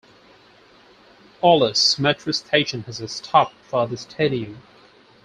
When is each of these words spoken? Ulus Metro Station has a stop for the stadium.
Ulus 1.43 1.99
Metro 1.99 2.31
Station 2.31 2.81
has 2.85 2.99
a 2.99 3.07
stop 3.07 3.53
for 3.67 3.85
the 3.85 3.97
stadium. 3.97 4.57